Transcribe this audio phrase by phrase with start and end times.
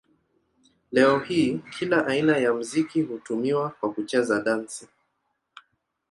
[0.91, 4.87] Leo hii kila aina ya muziki hutumiwa kwa kucheza dansi.